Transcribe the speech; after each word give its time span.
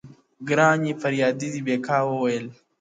گراني 0.49 0.91
فريادي 1.01 1.47
دي 1.53 1.61
بـېــگـــاه 1.65 2.03
وويل- 2.07 2.53